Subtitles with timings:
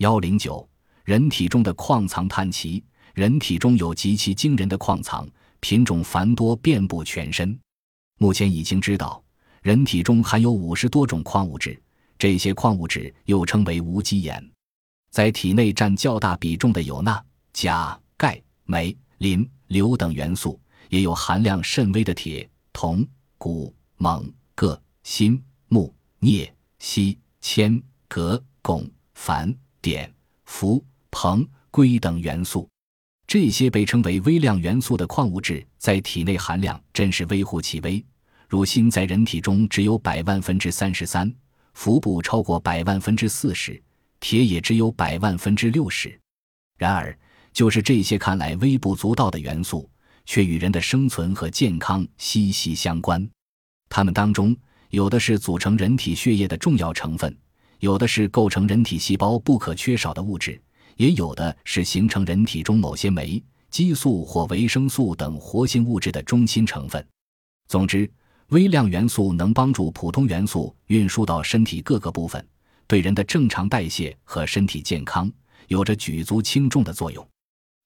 [0.00, 0.66] 幺零九，
[1.04, 2.82] 人体中的矿藏探奇。
[3.12, 5.28] 人体中有极其惊人的矿藏，
[5.60, 7.58] 品种繁多，遍布全身。
[8.16, 9.22] 目前已经知道，
[9.60, 11.78] 人体中含有五十多种矿物质，
[12.16, 14.42] 这些矿物质又称为无机盐。
[15.10, 17.22] 在体内占较大比重的有钠、
[17.52, 20.58] 钾、钙、镁、磷、硫等元素，
[20.88, 23.06] 也有含量甚微的铁、铜、
[23.36, 30.12] 钴、锰、铬、锌、钼、镍、锡、铅、镉、汞、钒、碘、
[30.44, 32.68] 氟、硼、硅等元素。
[33.26, 38.04] 这些被称为微量元素的矿物质在体内含量真是微乎其微。
[38.48, 41.32] 如锌在人体中只有百万分之三十三，
[41.74, 43.80] 氟不超过百万分之四十，
[44.18, 46.18] 铁也只有百万分之六十。
[46.76, 47.16] 然而，
[47.52, 49.88] 就是这些看来微不足道的元素，
[50.26, 53.24] 却与人的生存和健康息息相关。
[53.88, 54.56] 它们当中，
[54.88, 57.36] 有的是组成人体血液的重要成分，
[57.80, 60.60] 有的是构成人体细胞不可缺少的物质。
[60.96, 67.02] 也有的是形成人体中某些酶、激素或维生素等活性物质的中心成分。
[67.68, 68.10] 总之，
[68.48, 72.46] 微量元素能帮助普通元素运输到身体各个部分，
[72.86, 75.32] 对人的正常代谢和身体健康
[75.68, 77.26] 有着举足轻重的作用。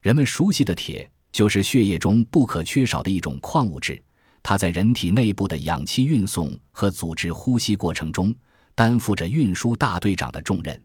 [0.02, 4.02] 人们熟悉的铁就是血液中不可缺少的一种矿物质，
[4.42, 8.34] 它在人体内部的氧气运送和组织呼吸过程中
[8.74, 10.82] 担负着运输大队长的重任。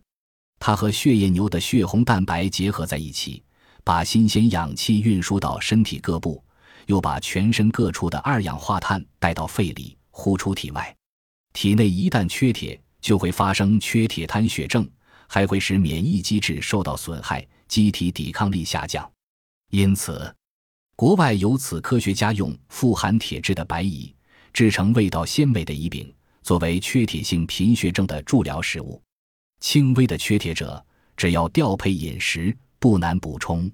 [0.60, 3.44] 它和血液牛的血红蛋白结合在一起，
[3.84, 6.44] 把新鲜氧气运输到身体各部，
[6.88, 10.96] 又把全身各处的二氧化碳带到肺里，呼出体外。
[11.54, 14.88] 体内一旦缺铁，就会发生缺铁瘫血症，
[15.28, 19.10] 还会使免疫机制受到损害，机体抵抗力下降。
[19.72, 20.36] 因此，
[20.96, 24.14] 国外有此科学家用富含铁质的白蚁
[24.52, 29.02] 制成味道鲜美的蚁饼，作为缺铁性贫血症的助疗食物。
[29.60, 30.84] 轻微的缺铁者，
[31.18, 33.70] 只要调配饮食，不难补充。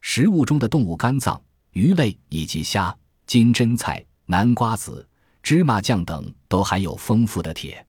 [0.00, 1.40] 食物中的动物肝脏、
[1.72, 5.06] 鱼类以及虾、金针菜、南瓜子、
[5.42, 7.84] 芝麻酱等都含有丰富的铁。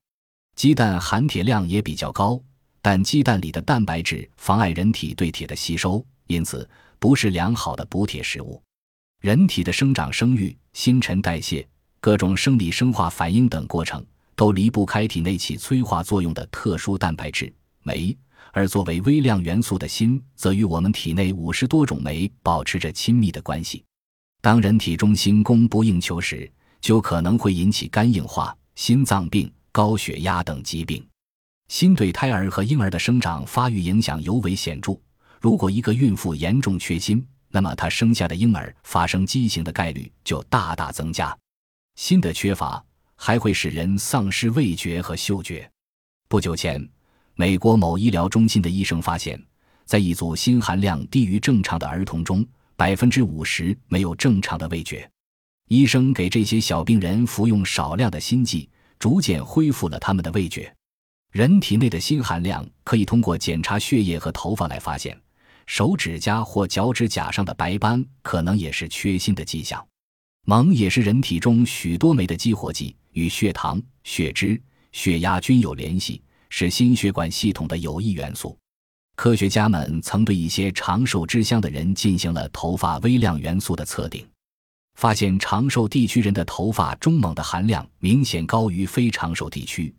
[0.56, 2.38] 鸡蛋含铁量也比较高，
[2.82, 8.62] 但鸡蛋里的蛋白质妨碍人体对铁的吸收，因此不是良好的补铁食物。
[9.20, 11.66] 人体的生长、生育、新陈代谢、
[12.00, 14.04] 各种生理生化反应等过程。
[14.36, 17.52] 都离不开体内起催化作用的特殊蛋白质
[17.82, 18.16] 酶，
[18.52, 23.84] 而作为微量元素的锌，则与我们体内五十多种酶保持着亲密的关系。
[24.40, 26.50] 当人体中锌供不应求时，
[26.80, 31.06] 就可能会引起肝硬化、心脏病、高血压等疾病。
[31.68, 34.98] 锌对胎儿和婴儿的生长发育影响尤为显著。
[35.38, 41.36] 如果一个孕妇严重缺锌，那么她生下的婴儿发生畸形的概率就大大增加。
[42.00, 42.82] 锌的缺乏。
[43.22, 45.70] 还会使人丧失味觉和嗅觉。
[46.26, 46.82] 不久前，
[47.34, 49.38] 美国某医疗中心的医生发现，
[49.84, 52.42] 在一组锌含量低于正常的儿童中，
[52.76, 55.06] 百分之五十没有正常的味觉。
[55.68, 60.74] 医生给这些小病人服用少量的锌剂，逐渐恢复了他们的味觉。
[61.30, 65.14] 人体内的锌含量可以通过检查血液和头发来发现，
[65.66, 69.86] 手指甲或脚趾甲上的白斑可能也是缺锌的迹象。
[70.46, 72.96] 锰也是人体中许多酶的激活剂。
[73.12, 74.60] 与血糖、血脂、
[74.92, 78.56] 血压均有联系，是心血管系统的有益元素。
[79.16, 84.24] 科学家们曾对一些长寿之乡的人进行了头发微量元素的测定，
[84.94, 89.92] 发现长寿地区人的头发中锰的含量明显高于非长寿地区，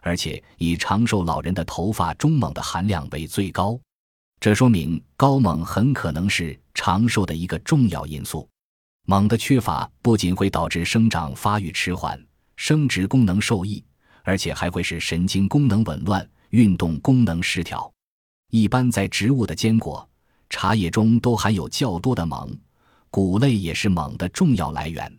[0.00, 3.78] 而且以长寿老人的头发中锰的含量为最高。
[4.40, 8.48] 这说明高锰很可能是长寿的一个重要因素。
[9.06, 12.18] 锰的缺乏不仅会导致生长发育迟缓。
[12.56, 13.84] 生殖功能受益，
[14.22, 17.92] 而且还会使神经功能紊乱、运动功能失调。
[18.50, 20.08] 一般在植物的坚果、
[20.48, 22.56] 茶叶中都含有较多的锰，
[23.10, 25.12] 谷类也是锰的重要来源。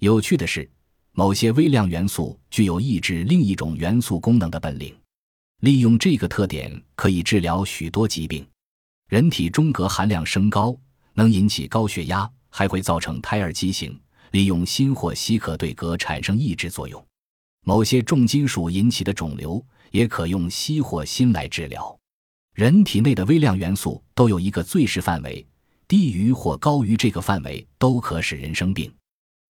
[0.00, 0.68] 有趣的是，
[1.12, 4.94] 某些微量元素具有抑制另一种元素功能的本领，
[5.60, 8.44] 利用这个特点可以治疗许多疾病。
[9.08, 10.76] 人体中镉含量升高，
[11.12, 14.00] 能引起高血压，还会造成胎儿畸形。
[14.30, 17.04] 利用锌或硒可对镉产生抑制作用，
[17.64, 21.96] 某些重金属引起的肿瘤也可用硒或锌来治疗。
[22.54, 25.46] 人体内的微量元素都有一个最适范围，
[25.86, 28.92] 低于或高于这个范围都可使人生病。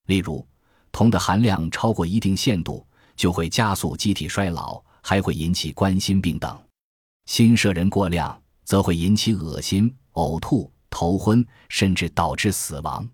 [0.07, 0.47] 例如，
[0.93, 2.87] 铜的含量超过一定限度，
[3.17, 6.55] 就会加速机体衰老，还会引起冠心病等；
[7.25, 13.07] 锌摄人过量，则会引起恶心、呕吐、头昏，甚至导致死亡。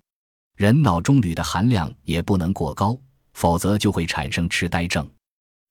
[0.55, 2.95] 人脑中铝的含量也不能过高，
[3.33, 5.09] 否则就会产生痴呆症。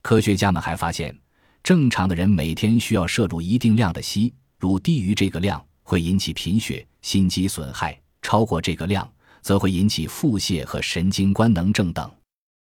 [0.02, 1.16] 科学家们还发现，
[1.62, 9.08] 正常的人每天需要摄入一定量的硒，如低于这个量会引起贫血、心肌损害，超过这个量
[9.44, 12.12] 则会引起腹泻和神经官能症等。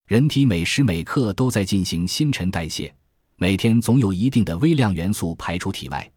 [0.08, 2.94] 人体每时每刻都在进行新陈代谢，
[3.36, 6.10] 每天总有一定的微量元素排出体外，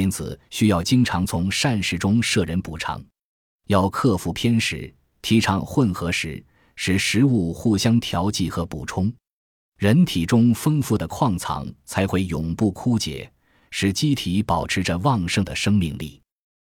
[0.00, 3.04] 因此需要经常从膳食中摄人补偿。
[3.66, 6.42] 要克服偏食，提倡混合食，
[6.74, 9.12] 使食物互相调剂和补充。
[9.76, 13.30] 人体中丰富的矿藏才会永不枯竭，
[13.70, 16.19] 使机体保持着旺盛的生命力。